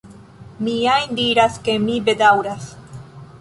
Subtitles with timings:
[0.67, 2.67] Mi jam diras ke mi bedaŭras.